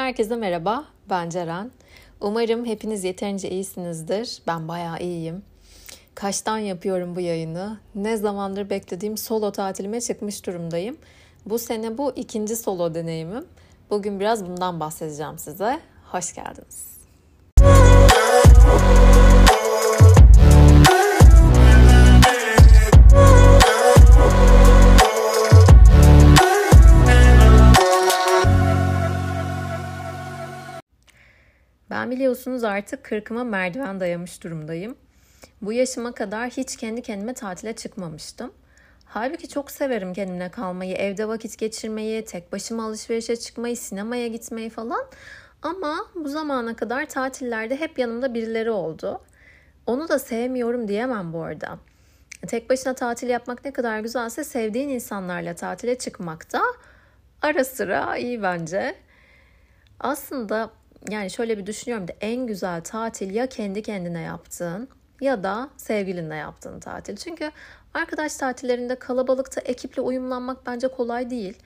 [0.00, 1.70] Herkese merhaba, ben Ceren.
[2.20, 4.42] Umarım hepiniz yeterince iyisinizdir.
[4.46, 5.42] Ben bayağı iyiyim.
[6.14, 7.78] Kaçtan yapıyorum bu yayını?
[7.94, 10.96] Ne zamandır beklediğim solo tatilime çıkmış durumdayım.
[11.46, 13.44] Bu sene bu ikinci solo deneyimim.
[13.90, 15.80] Bugün biraz bundan bahsedeceğim size.
[16.12, 16.89] Hoş geldiniz.
[32.00, 34.96] Ben biliyorsunuz artık kırkıma merdiven dayamış durumdayım.
[35.62, 38.52] Bu yaşıma kadar hiç kendi kendime tatile çıkmamıştım.
[39.04, 45.04] Halbuki çok severim kendimle kalmayı, evde vakit geçirmeyi, tek başıma alışverişe çıkmayı, sinemaya gitmeyi falan.
[45.62, 49.20] Ama bu zamana kadar tatillerde hep yanımda birileri oldu.
[49.86, 51.78] Onu da sevmiyorum diyemem bu arada.
[52.46, 56.62] Tek başına tatil yapmak ne kadar güzelse sevdiğin insanlarla tatile çıkmak da
[57.42, 58.94] ara sıra iyi bence.
[60.00, 60.70] Aslında
[61.10, 64.88] yani şöyle bir düşünüyorum da en güzel tatil ya kendi kendine yaptığın
[65.20, 67.16] ya da sevgilinle yaptığın tatil.
[67.16, 67.50] Çünkü
[67.94, 71.58] arkadaş tatillerinde kalabalıkta ekiple uyumlanmak bence kolay değil.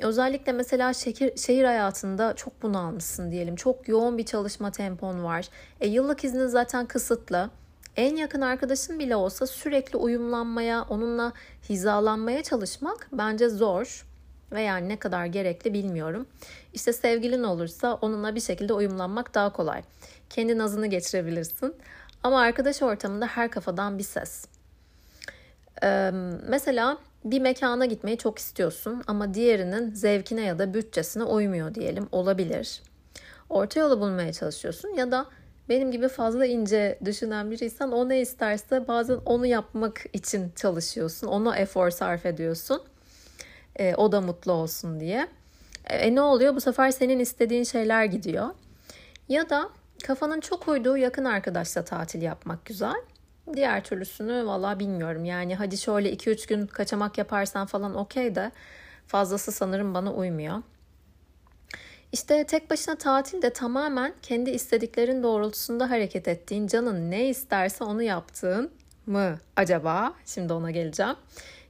[0.00, 3.56] Özellikle mesela şehir, şehir hayatında çok bunalmışsın diyelim.
[3.56, 5.48] Çok yoğun bir çalışma tempon var.
[5.80, 7.50] E, yıllık iznin zaten kısıtlı.
[7.96, 11.32] En yakın arkadaşın bile olsa sürekli uyumlanmaya, onunla
[11.68, 14.06] hizalanmaya çalışmak bence zor
[14.52, 16.26] ve yani ne kadar gerekli bilmiyorum.
[16.72, 19.82] İşte sevgilin olursa onunla bir şekilde uyumlanmak daha kolay.
[20.30, 21.74] Kendi nazını geçirebilirsin.
[22.22, 24.44] Ama arkadaş ortamında her kafadan bir ses.
[25.82, 26.10] Ee,
[26.48, 32.82] mesela bir mekana gitmeyi çok istiyorsun ama diğerinin zevkine ya da bütçesine uymuyor diyelim olabilir.
[33.50, 35.26] Orta yolu bulmaya çalışıyorsun ya da
[35.68, 41.26] benim gibi fazla ince düşünen biriysen o ne isterse bazen onu yapmak için çalışıyorsun.
[41.26, 42.82] Ona efor sarf ediyorsun.
[43.76, 45.28] E, o da mutlu olsun diye.
[45.86, 46.54] E, ne oluyor?
[46.54, 48.48] Bu sefer senin istediğin şeyler gidiyor.
[49.28, 49.70] Ya da
[50.04, 53.02] kafanın çok uyduğu yakın arkadaşla tatil yapmak güzel.
[53.54, 55.24] Diğer türlüsünü valla bilmiyorum.
[55.24, 58.52] Yani hadi şöyle 2-3 gün kaçamak yaparsan falan okey de
[59.06, 60.62] fazlası sanırım bana uymuyor.
[62.12, 68.02] İşte tek başına tatil de tamamen kendi istediklerin doğrultusunda hareket ettiğin, canın ne isterse onu
[68.02, 68.70] yaptığın
[69.06, 70.14] mı acaba?
[70.26, 71.16] Şimdi ona geleceğim.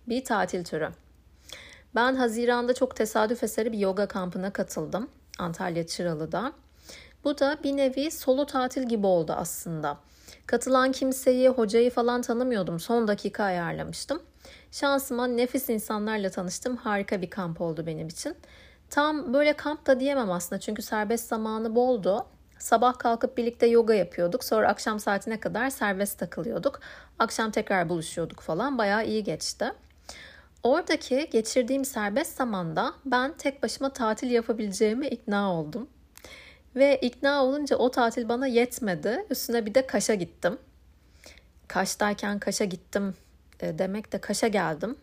[0.09, 0.91] Bir tatil türü.
[1.94, 5.08] Ben Haziran'da çok tesadüf eseri bir yoga kampına katıldım.
[5.38, 6.53] Antalya Çıralı'da.
[7.25, 9.98] Bu da bir nevi solo tatil gibi oldu aslında.
[10.47, 12.81] Katılan kimseyi, hocayı falan tanımıyordum.
[12.81, 14.22] Son dakika ayarlamıştım.
[14.70, 16.76] Şansıma nefis insanlarla tanıştım.
[16.76, 18.36] Harika bir kamp oldu benim için.
[18.91, 22.26] Tam böyle kamp da diyemem aslında çünkü serbest zamanı boldu.
[22.58, 24.44] Sabah kalkıp birlikte yoga yapıyorduk.
[24.44, 26.81] Sonra akşam saatine kadar serbest takılıyorduk.
[27.19, 28.78] Akşam tekrar buluşuyorduk falan.
[28.78, 29.72] Bayağı iyi geçti.
[30.62, 35.89] Oradaki geçirdiğim serbest zamanda ben tek başıma tatil yapabileceğime ikna oldum.
[36.77, 39.27] Ve ikna olunca o tatil bana yetmedi.
[39.31, 40.59] Üstüne bir de Kaş'a gittim.
[41.69, 43.15] Kaş'tayken Kaş'a gittim
[43.61, 44.97] e, demek de Kaş'a geldim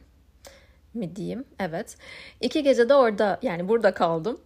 [0.94, 1.46] mi diyeyim.
[1.60, 1.98] Evet.
[2.42, 4.42] İki gece de orada yani burada kaldım.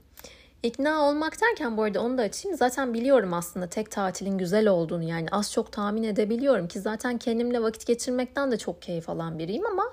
[0.63, 2.57] İkna olmak derken bu arada onu da açayım.
[2.57, 7.62] Zaten biliyorum aslında tek tatilin güzel olduğunu yani az çok tahmin edebiliyorum ki zaten kendimle
[7.62, 9.84] vakit geçirmekten de çok keyif alan biriyim ama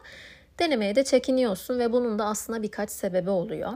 [0.60, 3.72] denemeye de çekiniyorsun ve bunun da aslında birkaç sebebi oluyor.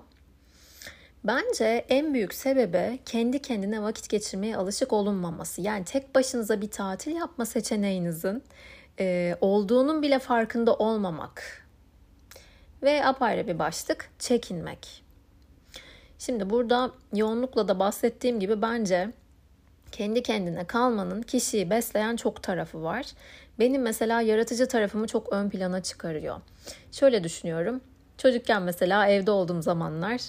[1.24, 5.60] Bence en büyük sebebi kendi kendine vakit geçirmeye alışık olunmaması.
[5.60, 8.42] Yani tek başınıza bir tatil yapma seçeneğinizin
[9.00, 11.66] e, olduğunun bile farkında olmamak.
[12.82, 15.04] Ve apayrı bir başlık çekinmek.
[16.18, 19.10] Şimdi burada yoğunlukla da bahsettiğim gibi bence
[19.94, 23.06] kendi kendine kalmanın kişiyi besleyen çok tarafı var.
[23.58, 26.40] Benim mesela yaratıcı tarafımı çok ön plana çıkarıyor.
[26.92, 27.80] Şöyle düşünüyorum.
[28.18, 30.20] Çocukken mesela evde olduğum zamanlar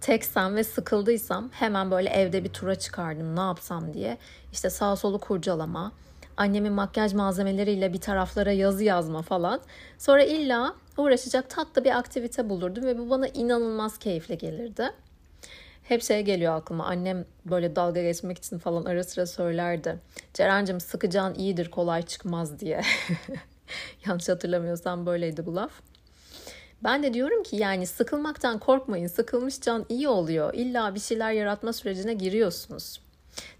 [0.00, 4.18] teksem ve sıkıldıysam hemen böyle evde bir tura çıkardım ne yapsam diye.
[4.52, 5.92] İşte sağ solu kurcalama,
[6.36, 9.60] annemin makyaj malzemeleriyle bir taraflara yazı yazma falan.
[9.98, 14.90] Sonra illa uğraşacak tatlı bir aktivite bulurdum ve bu bana inanılmaz keyifli gelirdi.
[15.82, 16.84] Hep şey geliyor aklıma.
[16.84, 19.98] Annem böyle dalga geçmek için falan ara sıra söylerdi.
[20.34, 22.82] Ceren'cim sıkacağın iyidir kolay çıkmaz diye.
[24.06, 25.72] Yanlış hatırlamıyorsam böyleydi bu laf.
[26.84, 29.06] Ben de diyorum ki yani sıkılmaktan korkmayın.
[29.06, 30.54] Sıkılmış can iyi oluyor.
[30.54, 33.00] İlla bir şeyler yaratma sürecine giriyorsunuz.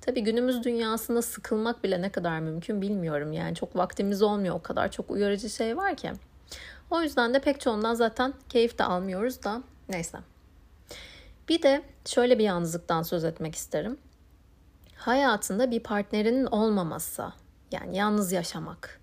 [0.01, 3.33] Tabii günümüz dünyasında sıkılmak bile ne kadar mümkün bilmiyorum.
[3.33, 4.55] Yani çok vaktimiz olmuyor.
[4.55, 6.13] O kadar çok uyarıcı şey var ki.
[6.91, 10.19] O yüzden de pek çoğundan zaten keyif de almıyoruz da neyse.
[11.49, 13.99] Bir de şöyle bir yalnızlıktan söz etmek isterim.
[14.95, 17.33] Hayatında bir partnerinin olmaması.
[17.73, 19.01] Yani yalnız yaşamak.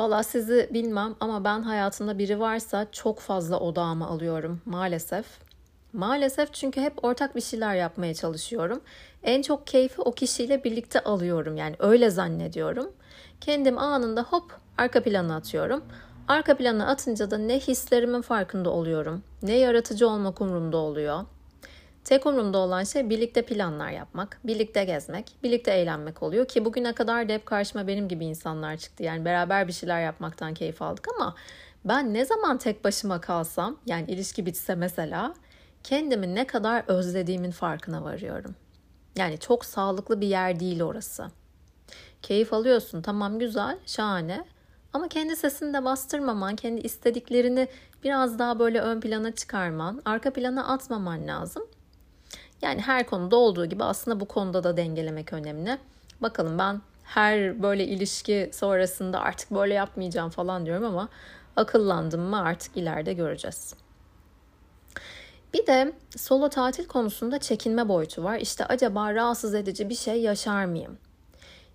[0.00, 5.26] Valla sizi bilmem ama ben hayatımda biri varsa çok fazla odağımı alıyorum maalesef.
[5.92, 8.80] Maalesef çünkü hep ortak bir şeyler yapmaya çalışıyorum.
[9.22, 12.92] En çok keyfi o kişiyle birlikte alıyorum yani öyle zannediyorum.
[13.40, 15.84] Kendim anında hop arka plana atıyorum.
[16.28, 21.24] Arka plana atınca da ne hislerimin farkında oluyorum, ne yaratıcı olmak umurumda oluyor.
[22.04, 27.28] Tek umurumda olan şey birlikte planlar yapmak, birlikte gezmek, birlikte eğlenmek oluyor ki bugüne kadar
[27.28, 29.02] da hep karşıma benim gibi insanlar çıktı.
[29.02, 31.34] Yani beraber bir şeyler yapmaktan keyif aldık ama
[31.84, 35.34] ben ne zaman tek başıma kalsam, yani ilişki bitse mesela,
[35.84, 38.54] kendimi ne kadar özlediğimin farkına varıyorum.
[39.16, 41.26] Yani çok sağlıklı bir yer değil orası.
[42.22, 44.44] Keyif alıyorsun, tamam güzel, şahane.
[44.92, 47.68] Ama kendi sesini de bastırmaman, kendi istediklerini
[48.04, 51.62] biraz daha böyle ön plana çıkarman, arka plana atmaman lazım.
[52.62, 55.78] Yani her konuda olduğu gibi aslında bu konuda da dengelemek önemli.
[56.22, 61.08] Bakalım ben her böyle ilişki sonrasında artık böyle yapmayacağım falan diyorum ama
[61.56, 63.74] akıllandım mı artık ileride göreceğiz.
[65.54, 68.38] Bir de solo tatil konusunda çekinme boyutu var.
[68.38, 70.98] İşte acaba rahatsız edici bir şey yaşar mıyım?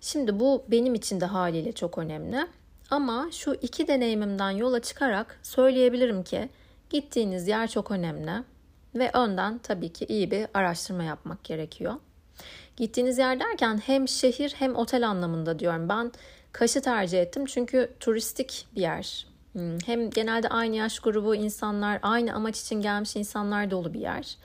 [0.00, 2.46] Şimdi bu benim için de haliyle çok önemli.
[2.90, 6.48] Ama şu iki deneyimimden yola çıkarak söyleyebilirim ki
[6.90, 8.32] gittiğiniz yer çok önemli
[8.94, 11.94] ve önden tabii ki iyi bir araştırma yapmak gerekiyor.
[12.76, 15.88] Gittiğiniz yer derken hem şehir hem otel anlamında diyorum.
[15.88, 16.12] Ben
[16.52, 19.26] Kaş'ı tercih ettim çünkü turistik bir yer.
[19.52, 24.36] Hmm, hem genelde aynı yaş grubu insanlar, aynı amaç için gelmiş insanlar dolu bir yer.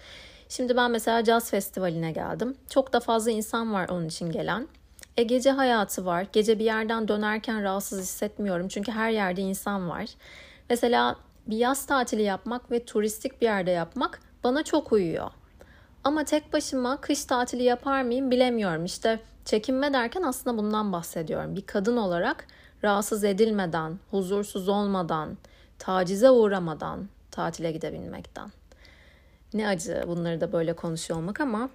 [0.50, 2.58] Şimdi ben mesela caz festivaline geldim.
[2.70, 4.68] Çok da fazla insan var onun için gelen.
[5.18, 6.28] E gece hayatı var.
[6.34, 8.68] Gece bir yerden dönerken rahatsız hissetmiyorum.
[8.68, 10.06] Çünkü her yerde insan var.
[10.70, 11.16] Mesela
[11.48, 15.32] bir yaz tatili yapmak ve turistik bir yerde yapmak bana çok uyuyor.
[16.04, 18.86] Ama tek başıma kış tatili yapar mıyım bilemiyorum.
[18.86, 21.56] İşte çekinme derken aslında bundan bahsediyorum.
[21.56, 22.48] Bir kadın olarak
[22.84, 25.38] rahatsız edilmeden, huzursuz olmadan,
[25.80, 28.52] tacize uğramadan tatile gidebilmekten.
[29.54, 31.70] Ne acı bunları da böyle konuşuyor olmak ama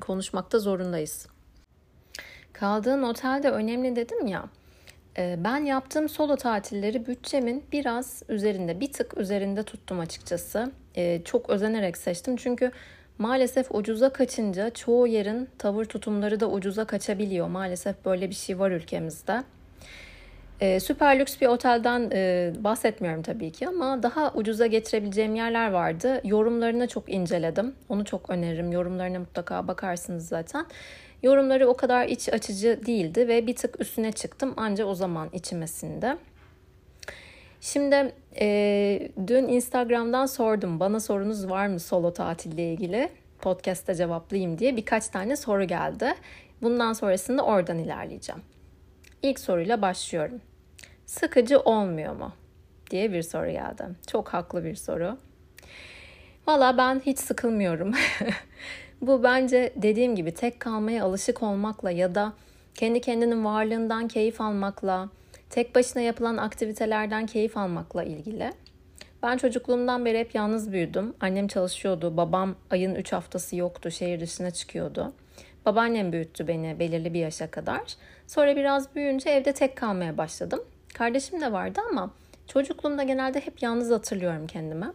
[0.00, 1.31] konuşmakta zorundayız.
[2.62, 4.44] Kaldığın otel de önemli dedim ya.
[5.18, 10.72] Ee, ben yaptığım solo tatilleri bütçemin biraz üzerinde, bir tık üzerinde tuttum açıkçası.
[10.96, 12.70] Ee, çok özenerek seçtim çünkü
[13.18, 17.48] maalesef ucuza kaçınca çoğu yerin tavır tutumları da ucuza kaçabiliyor.
[17.48, 19.42] Maalesef böyle bir şey var ülkemizde.
[20.60, 26.20] Ee, süper lüks bir otelden e, bahsetmiyorum tabii ki ama daha ucuza getirebileceğim yerler vardı.
[26.24, 27.74] Yorumlarını çok inceledim.
[27.88, 28.72] Onu çok öneririm.
[28.72, 30.66] Yorumlarına mutlaka bakarsınız zaten.
[31.22, 36.18] Yorumları o kadar iç açıcı değildi ve bir tık üstüne çıktım ancak o zaman içimesinde.
[37.60, 43.08] Şimdi e, dün Instagram'dan sordum bana sorunuz var mı solo tatille ilgili
[43.38, 46.14] podcast'te cevaplayayım diye birkaç tane soru geldi.
[46.62, 48.42] Bundan sonrasında oradan ilerleyeceğim.
[49.22, 50.40] İlk soruyla başlıyorum.
[51.06, 52.32] Sıkıcı olmuyor mu?
[52.92, 53.84] diye bir soru geldi.
[54.06, 55.18] Çok haklı bir soru.
[56.46, 57.94] Valla ben hiç sıkılmıyorum.
[59.02, 62.32] Bu bence dediğim gibi tek kalmaya alışık olmakla ya da
[62.74, 65.08] kendi kendinin varlığından keyif almakla,
[65.50, 68.52] tek başına yapılan aktivitelerden keyif almakla ilgili.
[69.22, 71.14] Ben çocukluğumdan beri hep yalnız büyüdüm.
[71.20, 72.16] Annem çalışıyordu.
[72.16, 73.90] Babam ayın 3 haftası yoktu.
[73.90, 75.12] Şehir dışına çıkıyordu.
[75.66, 77.80] Babaannem büyüttü beni belirli bir yaşa kadar.
[78.26, 80.60] Sonra biraz büyüyünce evde tek kalmaya başladım.
[80.94, 82.10] Kardeşim de vardı ama
[82.46, 84.86] çocukluğumda genelde hep yalnız hatırlıyorum kendime.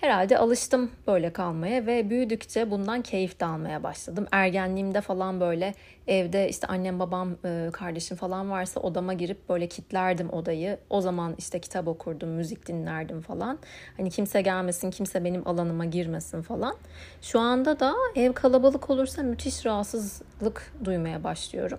[0.00, 4.26] Herhalde alıştım böyle kalmaya ve büyüdükçe bundan keyif de almaya başladım.
[4.32, 5.74] Ergenliğimde falan böyle
[6.06, 10.78] evde işte annem babam e, kardeşim falan varsa odama girip böyle kitlerdim odayı.
[10.90, 13.58] O zaman işte kitap okurdum, müzik dinlerdim falan.
[13.96, 16.76] Hani kimse gelmesin, kimse benim alanıma girmesin falan.
[17.22, 21.78] Şu anda da ev kalabalık olursa müthiş rahatsızlık duymaya başlıyorum.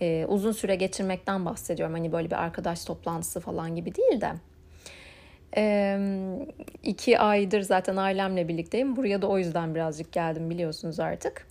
[0.00, 1.94] Ee, uzun süre geçirmekten bahsediyorum.
[1.94, 4.32] Hani böyle bir arkadaş toplantısı falan gibi değil de
[5.56, 5.98] ee,
[6.82, 8.96] iki aydır zaten ailemle birlikteyim.
[8.96, 11.46] Buraya da o yüzden birazcık geldim biliyorsunuz artık.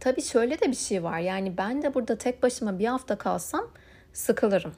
[0.00, 1.18] Tabii şöyle de bir şey var.
[1.18, 3.70] Yani ben de burada tek başıma bir hafta kalsam
[4.12, 4.72] sıkılırım.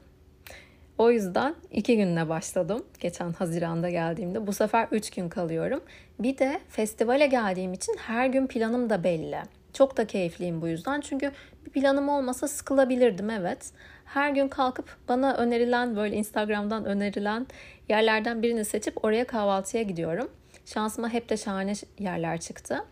[0.99, 2.85] O yüzden iki günle başladım.
[3.01, 4.47] Geçen Haziran'da geldiğimde.
[4.47, 5.81] Bu sefer üç gün kalıyorum.
[6.19, 9.39] Bir de festivale geldiğim için her gün planım da belli.
[9.73, 11.01] Çok da keyifliyim bu yüzden.
[11.01, 11.33] Çünkü
[11.67, 13.71] bir planım olmasa sıkılabilirdim evet.
[14.15, 17.47] Her gün kalkıp bana önerilen böyle Instagram'dan önerilen
[17.89, 20.31] yerlerden birini seçip oraya kahvaltıya gidiyorum.
[20.67, 22.85] Şansıma hep de şahane yerler çıktı.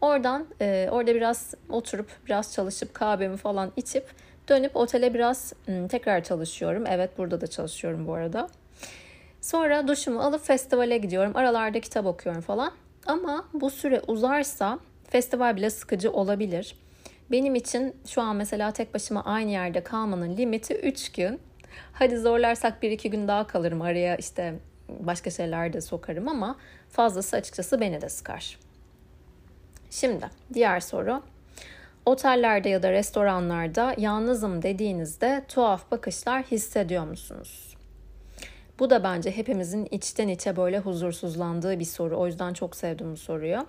[0.00, 4.06] Oradan e, orada biraz oturup biraz çalışıp kahvemi falan içip
[4.48, 6.84] dönüp otele biraz m, tekrar çalışıyorum.
[6.86, 8.48] Evet burada da çalışıyorum bu arada.
[9.40, 11.36] Sonra duşumu alıp festivale gidiyorum.
[11.36, 12.72] Aralarda kitap okuyorum falan.
[13.06, 14.78] Ama bu süre uzarsa
[15.10, 16.76] festival bile sıkıcı olabilir.
[17.32, 21.40] Benim için şu an mesela tek başıma aynı yerde kalmanın limiti 3 gün.
[21.92, 24.54] Hadi zorlarsak 1-2 gün daha kalırım araya işte
[24.88, 26.56] başka şeyler de sokarım ama
[26.90, 28.58] fazlası açıkçası beni de sıkar.
[29.90, 31.22] Şimdi diğer soru.
[32.06, 37.76] Otellerde ya da restoranlarda yalnızım dediğinizde tuhaf bakışlar hissediyor musunuz?
[38.78, 42.16] Bu da bence hepimizin içten içe böyle huzursuzlandığı bir soru.
[42.16, 43.66] O yüzden çok sevdim bu soruyu.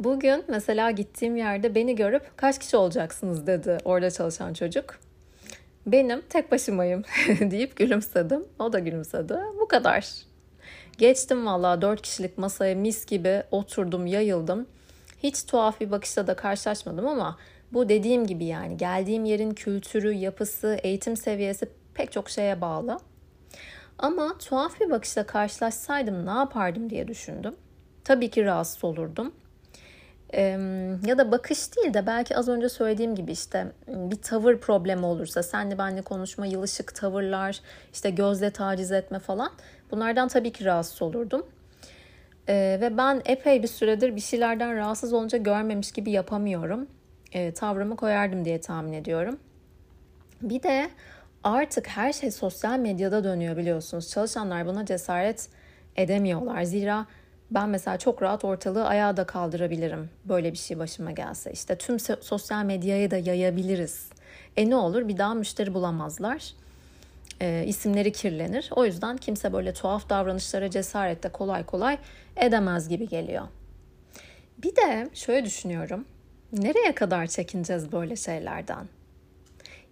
[0.00, 4.98] Bugün mesela gittiğim yerde beni görüp kaç kişi olacaksınız dedi orada çalışan çocuk.
[5.86, 7.02] Benim tek başımayım
[7.40, 8.44] deyip gülümsedim.
[8.58, 9.38] O da gülümsedi.
[9.60, 10.08] Bu kadar.
[10.98, 14.66] Geçtim valla dört kişilik masaya mis gibi oturdum, yayıldım.
[15.22, 17.38] Hiç tuhaf bir bakışla da karşılaşmadım ama
[17.72, 22.98] bu dediğim gibi yani geldiğim yerin kültürü, yapısı, eğitim seviyesi pek çok şeye bağlı.
[23.98, 27.56] Ama tuhaf bir bakışla karşılaşsaydım ne yapardım diye düşündüm.
[28.04, 29.32] Tabii ki rahatsız olurdum.
[31.06, 35.42] Ya da bakış değil de belki az önce söylediğim gibi işte bir tavır problemi olursa
[35.42, 37.60] senle benle konuşma, yılışık tavırlar,
[37.92, 39.50] işte gözle taciz etme falan
[39.90, 41.46] bunlardan tabii ki rahatsız olurdum.
[42.48, 46.86] Ve ben epey bir süredir bir şeylerden rahatsız olunca görmemiş gibi yapamıyorum.
[47.54, 49.38] Tavrımı koyardım diye tahmin ediyorum.
[50.42, 50.90] Bir de
[51.44, 54.10] artık her şey sosyal medyada dönüyor biliyorsunuz.
[54.10, 55.48] Çalışanlar buna cesaret
[55.96, 56.62] edemiyorlar.
[56.62, 57.06] Zira
[57.50, 60.10] ben mesela çok rahat ortalığı ayağa da kaldırabilirim.
[60.24, 61.52] Böyle bir şey başıma gelse.
[61.52, 64.08] İşte tüm sosyal medyayı da yayabiliriz.
[64.56, 66.54] E ne olur bir daha müşteri bulamazlar.
[67.40, 68.70] E, isimleri kirlenir.
[68.76, 71.98] O yüzden kimse böyle tuhaf davranışlara cesaret de kolay kolay
[72.36, 73.48] edemez gibi geliyor.
[74.58, 76.04] Bir de şöyle düşünüyorum.
[76.52, 78.86] Nereye kadar çekineceğiz böyle şeylerden?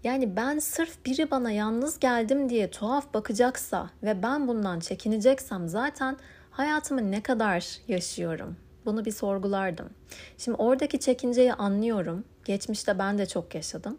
[0.05, 6.17] Yani ben sırf biri bana yalnız geldim diye tuhaf bakacaksa ve ben bundan çekineceksem zaten
[6.59, 8.57] hayatımı ne kadar yaşıyorum?
[8.85, 9.91] Bunu bir sorgulardım.
[10.39, 12.25] Şimdi oradaki çekinceyi anlıyorum.
[12.45, 13.99] Geçmişte ben de çok yaşadım.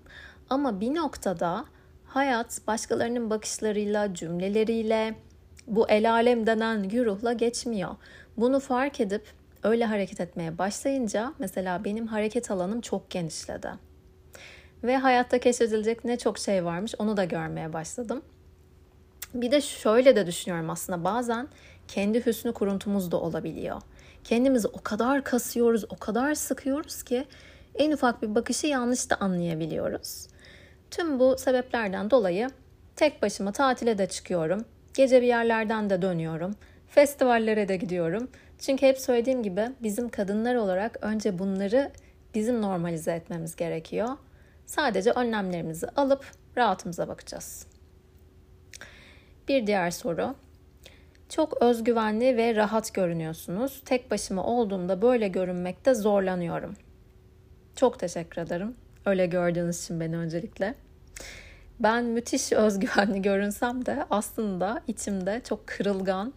[0.50, 1.66] Ama bir noktada
[2.06, 5.16] hayat başkalarının bakışlarıyla, cümleleriyle,
[5.68, 7.96] bu el alem denen güruhla geçmiyor.
[8.38, 9.24] Bunu fark edip
[9.64, 13.70] öyle hareket etmeye başlayınca mesela benim hareket alanım çok genişledi.
[14.84, 18.22] Ve hayatta keşfedilecek ne çok şey varmış onu da görmeye başladım.
[19.34, 21.48] Bir de şöyle de düşünüyorum aslında bazen
[21.88, 23.82] kendi hüsnü kuruntumuz da olabiliyor.
[24.24, 27.26] Kendimizi o kadar kasıyoruz, o kadar sıkıyoruz ki
[27.76, 30.28] en ufak bir bakışı yanlış da anlayabiliyoruz.
[30.92, 32.50] Tüm bu sebeplerden dolayı
[32.96, 34.66] tek başıma tatile de çıkıyorum.
[34.94, 36.56] Gece bir yerlerden de dönüyorum.
[36.88, 38.30] Festivallere de gidiyorum.
[38.60, 41.92] Çünkü hep söylediğim gibi bizim kadınlar olarak önce bunları
[42.36, 44.10] bizim normalize etmemiz gerekiyor.
[44.66, 46.26] Sadece önlemlerimizi alıp
[46.58, 47.69] rahatımıza bakacağız.
[49.50, 50.36] Bir diğer soru.
[51.30, 53.82] Çok özgüvenli ve rahat görünüyorsunuz.
[53.86, 56.76] Tek başıma olduğumda böyle görünmekte zorlanıyorum.
[57.76, 58.76] Çok teşekkür ederim.
[59.06, 60.76] Öyle gördüğünüz için beni öncelikle.
[61.80, 66.34] Ben müthiş özgüvenli görünsem de aslında içimde çok kırılgan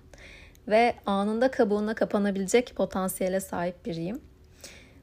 [0.68, 4.20] ve anında kabuğuna kapanabilecek potansiyele sahip biriyim.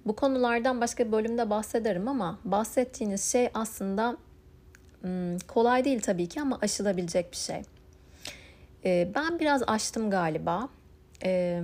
[0.05, 4.17] Bu konulardan başka bir bölümde bahsederim ama bahsettiğiniz şey aslında
[5.01, 7.61] hmm, kolay değil tabii ki ama aşılabilecek bir şey.
[8.85, 10.69] Ee, ben biraz açtım galiba.
[11.23, 11.61] Ee,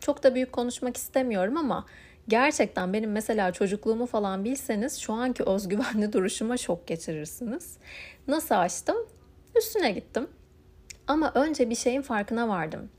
[0.00, 1.86] çok da büyük konuşmak istemiyorum ama
[2.28, 7.76] gerçekten benim mesela çocukluğumu falan bilseniz şu anki özgüvenli duruşuma şok geçirirsiniz.
[8.28, 8.96] Nasıl açtım?
[9.56, 10.28] Üstüne gittim.
[11.06, 12.90] Ama önce bir şeyin farkına vardım.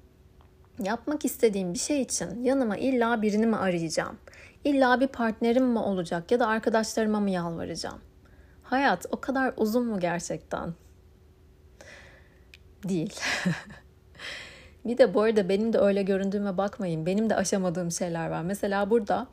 [0.80, 4.18] Yapmak istediğim bir şey için yanıma illa birini mi arayacağım?
[4.64, 8.02] İlla bir partnerim mi olacak ya da arkadaşlarıma mı yalvaracağım?
[8.64, 10.74] Hayat o kadar uzun mu gerçekten?
[12.84, 13.20] Değil.
[14.86, 17.06] bir de bu arada benim de öyle göründüğüme bakmayın.
[17.06, 18.42] Benim de aşamadığım şeyler var.
[18.42, 19.28] Mesela burada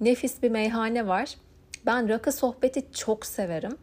[0.00, 1.34] nefis bir meyhane var.
[1.86, 3.76] Ben rakı sohbeti çok severim.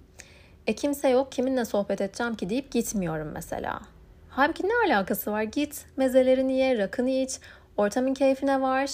[0.68, 3.82] E kimse yok kiminle sohbet edeceğim ki deyip gitmiyorum mesela.
[4.30, 5.44] Halbuki ne alakası var?
[5.44, 7.40] Git mezelerini ye, rakını iç,
[7.78, 8.90] ortamın keyfine var.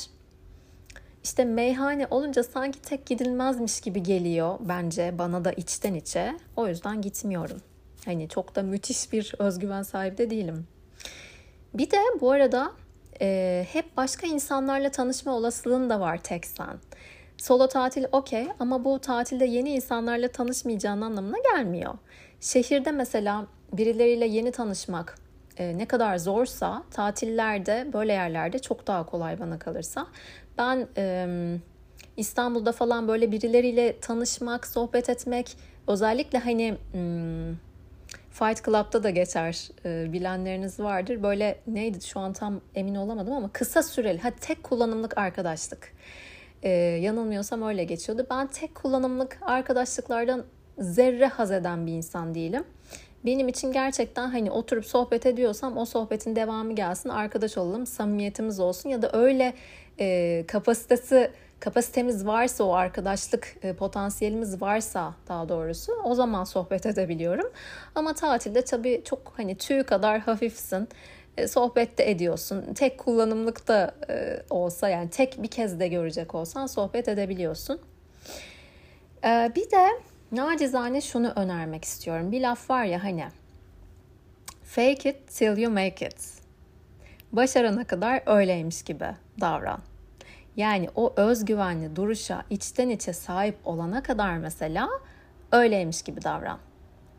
[1.24, 6.38] İşte meyhane olunca sanki tek gidilmezmiş gibi geliyor bence bana da içten içe.
[6.56, 7.62] O yüzden gitmiyorum.
[8.10, 10.68] Hani çok da müthiş bir özgüven sahibi de değilim.
[11.74, 12.72] Bir de bu arada
[13.22, 16.78] e, hep başka insanlarla tanışma olasılığın da var tek sen.
[17.38, 21.94] Solo tatil okey ama bu tatilde yeni insanlarla tanışmayacağın anlamına gelmiyor.
[22.42, 25.16] Şehirde mesela birileriyle yeni tanışmak
[25.58, 30.08] e, ne kadar zorsa tatillerde böyle yerlerde çok daha kolay bana kalırsa.
[30.58, 31.28] Ben e,
[32.18, 37.69] İstanbul'da falan böyle birileriyle tanışmak, sohbet etmek özellikle hani hmm,
[38.40, 41.24] Fight Club'da da geçer e, bilenleriniz vardır.
[41.24, 45.94] Böyle neydi şu an tam emin olamadım ama kısa süreli, ha tek kullanımlık arkadaşlık.
[46.64, 48.28] E, yanılmıyorsam öyle geçiyordu.
[48.30, 50.46] Ben tek kullanımlık arkadaşlıklardan
[50.78, 52.64] zerre haz eden bir insan değilim.
[53.26, 58.90] Benim için gerçekten hani oturup sohbet ediyorsam o sohbetin devamı gelsin, arkadaş olalım, samimiyetimiz olsun
[58.90, 59.54] ya da öyle
[60.00, 67.52] e, kapasitesi kapasitemiz varsa o arkadaşlık e, potansiyelimiz varsa daha doğrusu o zaman sohbet edebiliyorum.
[67.96, 70.90] Ama tatilde tabii çok hani tüy kadar hafifsin.
[71.38, 72.74] E, sohbet de ediyorsun.
[72.74, 77.80] Tek kullanımlık da e, olsa yani tek bir kez de görecek olsan sohbet edebiliyorsun.
[79.26, 79.88] Bir de
[80.32, 82.32] nacizane şunu önermek istiyorum.
[82.32, 83.26] Bir laf var ya hani
[84.64, 86.34] fake it till you make it.
[87.32, 89.06] Başarana kadar öyleymiş gibi
[89.42, 89.80] davran.
[90.58, 94.90] Yani o özgüvenli duruşa içten içe sahip olana kadar mesela
[95.52, 96.60] öyleymiş gibi davran.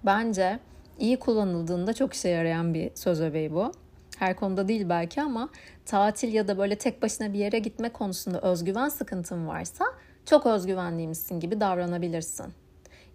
[0.05, 0.59] Bence
[0.99, 3.73] iyi kullanıldığında çok işe yarayan bir söz öbeği bu.
[4.19, 5.49] Her konuda değil belki ama
[5.87, 9.85] tatil ya da böyle tek başına bir yere gitme konusunda özgüven sıkıntın varsa
[10.27, 12.47] çok özgüvenliymişsin gibi davranabilirsin.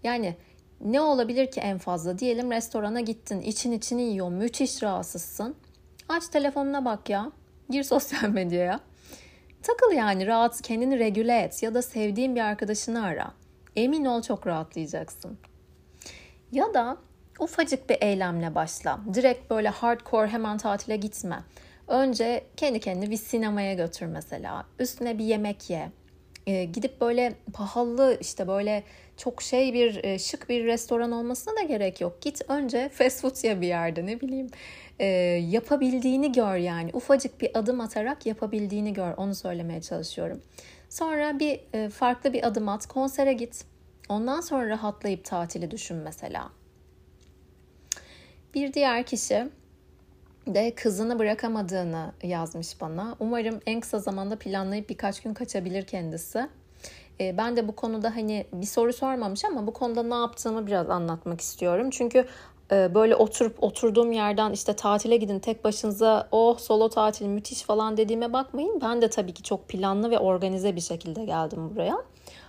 [0.03, 0.35] Yani
[0.81, 2.19] ne olabilir ki en fazla?
[2.19, 5.55] Diyelim restorana gittin, için içini yiyor, müthiş rahatsızsın.
[6.09, 7.31] Aç telefonuna bak ya.
[7.69, 8.79] Gir sosyal medyaya.
[9.65, 13.33] Takıl yani rahat kendini regüle et ya da sevdiğin bir arkadaşını ara.
[13.75, 15.37] Emin ol çok rahatlayacaksın.
[16.51, 16.97] Ya da
[17.39, 18.99] ufacık bir eylemle başla.
[19.13, 21.43] Direkt böyle hardcore hemen tatile gitme.
[21.87, 24.65] Önce kendi kendini bir sinemaya götür mesela.
[24.79, 25.91] Üstüne bir yemek ye.
[26.47, 28.83] Ee, gidip böyle pahalı işte böyle
[29.17, 32.21] çok şey bir e, şık bir restoran olmasına da gerek yok.
[32.21, 34.47] Git önce fast food ya bir yerde ne bileyim
[34.99, 35.05] e,
[35.49, 40.41] yapabildiğini gör yani ufacık bir adım atarak yapabildiğini gör onu söylemeye çalışıyorum.
[40.89, 43.65] Sonra bir e, farklı bir adım at konsere git.
[44.09, 46.49] Ondan sonra rahatlayıp tatili düşün mesela.
[48.53, 49.49] Bir diğer kişi
[50.47, 53.15] de kızını bırakamadığını yazmış bana.
[53.19, 56.47] Umarım en kısa zamanda planlayıp birkaç gün kaçabilir kendisi.
[57.19, 60.89] E, ben de bu konuda hani bir soru sormamış ama bu konuda ne yaptığımı biraz
[60.89, 61.89] anlatmak istiyorum.
[61.89, 62.25] Çünkü
[62.71, 68.33] böyle oturup oturduğum yerden işte tatile gidin tek başınıza oh solo tatil müthiş falan dediğime
[68.33, 68.81] bakmayın.
[68.81, 71.97] Ben de tabii ki çok planlı ve organize bir şekilde geldim buraya.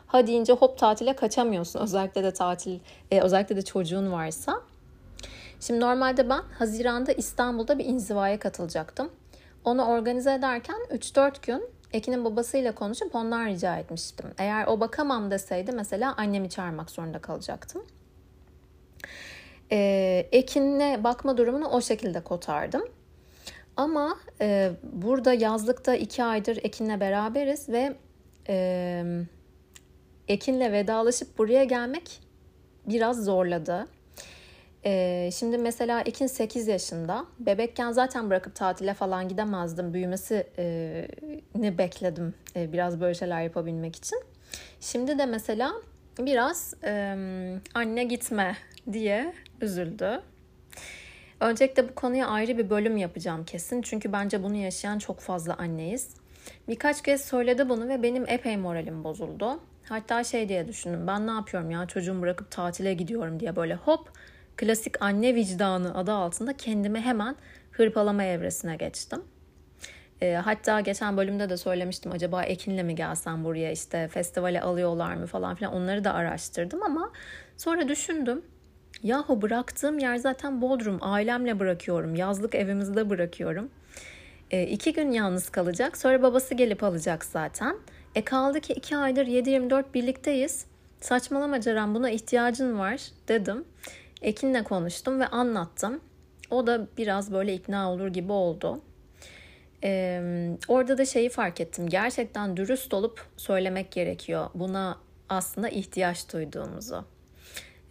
[0.06, 1.80] Ha deyince hop tatile kaçamıyorsun.
[1.86, 2.78] Özellikle de tatil,
[3.10, 4.60] e, özellikle de çocuğun varsa.
[5.60, 9.10] Şimdi normalde ben Haziran'da İstanbul'da bir inzivaya katılacaktım.
[9.64, 14.26] Onu organize ederken 3-4 gün Ekin'in babasıyla konuşup ondan rica etmiştim.
[14.38, 17.82] Eğer o bakamam deseydi mesela annemi çağırmak zorunda kalacaktım.
[19.72, 22.82] Ee, Ekin'le bakma durumunu o şekilde kotardım.
[23.76, 27.96] Ama e, burada yazlıkta iki aydır Ekin'le beraberiz ve
[28.48, 29.04] e,
[30.28, 32.20] Ekin'le vedalaşıp buraya gelmek
[32.86, 33.86] biraz zorladı.
[34.84, 37.26] Ee, şimdi mesela Ekin 8 yaşında.
[37.38, 39.94] Bebekken zaten bırakıp tatile falan gidemezdim.
[39.94, 44.18] Büyümesini e, bekledim e, biraz böyle şeyler yapabilmek için.
[44.80, 45.72] Şimdi de mesela
[46.18, 47.16] biraz e,
[47.74, 48.56] anne gitme
[48.92, 50.20] diye üzüldü.
[51.40, 53.82] Öncelikle bu konuya ayrı bir bölüm yapacağım kesin.
[53.82, 56.14] Çünkü bence bunu yaşayan çok fazla anneyiz.
[56.68, 59.60] Birkaç kez söyledi bunu ve benim epey moralim bozuldu.
[59.88, 61.06] Hatta şey diye düşündüm.
[61.06, 64.12] Ben ne yapıyorum ya çocuğumu bırakıp tatile gidiyorum diye böyle hop
[64.56, 67.36] klasik anne vicdanı adı altında kendimi hemen
[67.70, 69.22] hırpalama evresine geçtim.
[70.22, 75.26] E, hatta geçen bölümde de söylemiştim acaba Ekin'le mi gelsem buraya işte festivale alıyorlar mı
[75.26, 77.12] falan filan onları da araştırdım ama
[77.56, 78.42] sonra düşündüm.
[79.02, 83.70] Yahu bıraktığım yer zaten Bodrum ailemle bırakıyorum yazlık evimizde bırakıyorum.
[84.50, 87.76] E, iki gün yalnız kalacak sonra babası gelip alacak zaten.
[88.14, 90.66] E kaldı ki iki aydır 7-24 birlikteyiz.
[91.00, 93.64] Saçmalama Ceren buna ihtiyacın var dedim.
[94.22, 96.00] Ekin'le konuştum ve anlattım.
[96.50, 98.80] O da biraz böyle ikna olur gibi oldu.
[99.84, 101.88] Ee, orada da şeyi fark ettim.
[101.88, 104.50] Gerçekten dürüst olup söylemek gerekiyor.
[104.54, 107.04] Buna aslında ihtiyaç duyduğumuzu.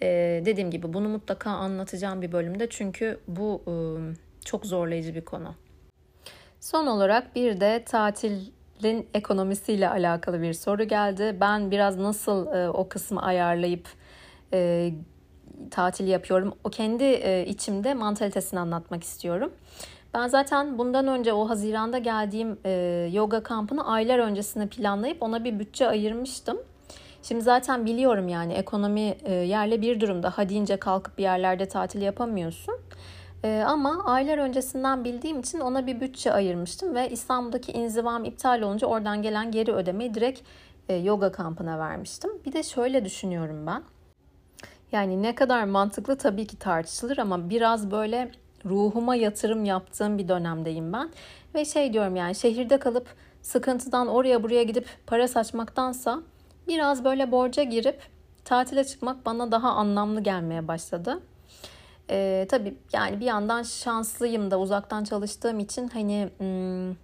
[0.02, 2.70] Ee, dediğim gibi bunu mutlaka anlatacağım bir bölümde.
[2.70, 3.74] Çünkü bu e,
[4.46, 5.56] çok zorlayıcı bir konu.
[6.60, 11.38] Son olarak bir de tatilin ekonomisiyle alakalı bir soru geldi.
[11.42, 13.88] Ben biraz nasıl e, o kısmı ayarlayıp
[14.54, 14.92] e,
[15.72, 16.54] tatil yapıyorum.
[16.64, 19.52] O kendi e, içimde mantalitesini anlatmak istiyorum.
[20.14, 22.72] Ben zaten bundan önce o Haziran'da geldiğim e,
[23.14, 26.58] yoga kampını aylar öncesine planlayıp ona bir bütçe ayırmıştım.
[27.28, 30.30] Şimdi zaten biliyorum yani ekonomi e, yerle bir durumda.
[30.38, 30.44] Ha
[30.80, 32.76] kalkıp bir yerlerde tatil yapamıyorsun.
[33.44, 38.88] E, ama aylar öncesinden bildiğim için ona bir bütçe ayırmıştım ve İstanbul'daki inzivam iptal olunca
[38.88, 40.42] oradan gelen geri ödemeyi direkt
[40.90, 42.32] e, yoga kampına vermiştim.
[42.46, 43.84] Bir de şöyle düşünüyorum ben.
[44.92, 48.32] Yani ne kadar mantıklı tabii ki tartışılır ama biraz böyle
[48.66, 51.10] ruhuma yatırım yaptığım bir dönemdeyim ben.
[51.56, 53.08] Ve şey diyorum yani şehirde kalıp
[53.42, 56.22] sıkıntıdan oraya buraya gidip para saçmaktansa
[56.68, 58.02] biraz böyle borca girip
[58.46, 61.20] tatile çıkmak bana daha anlamlı gelmeye başladı.
[62.10, 66.96] Ee, tabii yani bir yandan şanslıyım da uzaktan çalıştığım için hani hmm,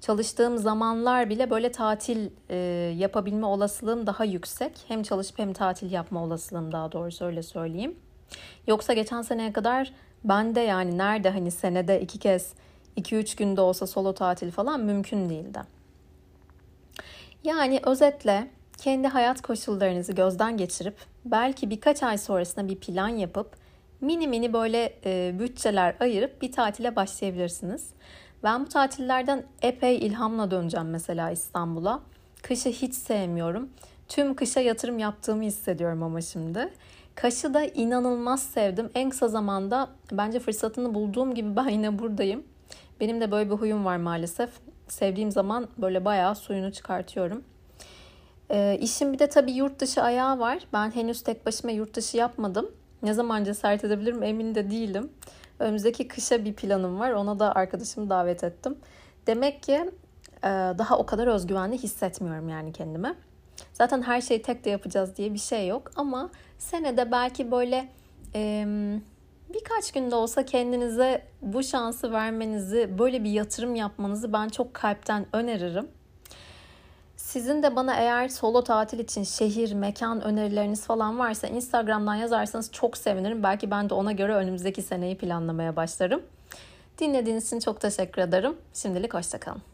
[0.00, 2.56] çalıştığım zamanlar bile böyle tatil e,
[2.98, 4.72] yapabilme olasılığım daha yüksek.
[4.88, 7.96] Hem çalışıp hem tatil yapma olasılığım daha doğrusu öyle söyleyeyim.
[8.66, 9.92] Yoksa geçen seneye kadar
[10.24, 12.52] ben de yani nerede hani senede iki kez
[12.96, 15.60] 2-3 günde olsa solo tatil falan mümkün değildi.
[17.44, 23.56] Yani özetle kendi hayat koşullarınızı gözden geçirip belki birkaç ay sonrasında bir plan yapıp
[24.00, 27.90] mini mini böyle e, bütçeler ayırıp bir tatile başlayabilirsiniz.
[28.42, 32.00] Ben bu tatillerden epey ilhamla döneceğim mesela İstanbul'a.
[32.42, 33.70] Kışı hiç sevmiyorum.
[34.08, 36.68] Tüm kışa yatırım yaptığımı hissediyorum ama şimdi.
[37.14, 38.90] Kaş'ı da inanılmaz sevdim.
[38.94, 42.42] En kısa zamanda bence fırsatını bulduğum gibi ben yine buradayım.
[43.00, 44.50] Benim de böyle bir huyum var maalesef.
[44.88, 47.44] Sevdiğim zaman böyle bayağı suyunu çıkartıyorum.
[48.52, 50.58] E, işin bir de tabii yurt dışı ayağı var.
[50.72, 52.70] Ben henüz tek başıma yurt dışı yapmadım.
[53.02, 55.10] Ne zaman cesaret edebilirim emin de değilim.
[55.58, 57.12] Önümüzdeki kışa bir planım var.
[57.12, 58.78] Ona da arkadaşımı davet ettim.
[59.26, 59.90] Demek ki
[60.42, 63.14] e, daha o kadar özgüvenli hissetmiyorum yani kendimi.
[63.72, 65.90] Zaten her şeyi tek de yapacağız diye bir şey yok.
[65.96, 67.88] Ama senede belki böyle
[68.34, 68.64] e,
[69.54, 75.88] birkaç günde olsa kendinize bu şansı vermenizi, böyle bir yatırım yapmanızı ben çok kalpten öneririm.
[77.32, 82.96] Sizin de bana eğer solo tatil için şehir, mekan önerileriniz falan varsa Instagram'dan yazarsanız çok
[82.96, 83.42] sevinirim.
[83.42, 86.22] Belki ben de ona göre önümüzdeki seneyi planlamaya başlarım.
[86.98, 88.56] Dinlediğiniz için çok teşekkür ederim.
[88.74, 89.71] Şimdilik hoşçakalın.